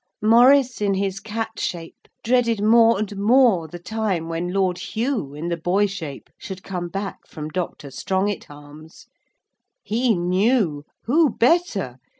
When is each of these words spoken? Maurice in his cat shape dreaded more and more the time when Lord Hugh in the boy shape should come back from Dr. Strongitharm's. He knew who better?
Maurice 0.23 0.81
in 0.81 0.95
his 0.95 1.19
cat 1.19 1.59
shape 1.59 2.07
dreaded 2.23 2.59
more 2.59 2.97
and 2.97 3.15
more 3.17 3.67
the 3.67 3.77
time 3.77 4.29
when 4.29 4.51
Lord 4.51 4.79
Hugh 4.79 5.35
in 5.35 5.49
the 5.49 5.57
boy 5.57 5.85
shape 5.85 6.31
should 6.39 6.63
come 6.63 6.87
back 6.89 7.27
from 7.27 7.49
Dr. 7.49 7.91
Strongitharm's. 7.91 9.05
He 9.83 10.15
knew 10.15 10.85
who 11.03 11.29
better? 11.29 11.97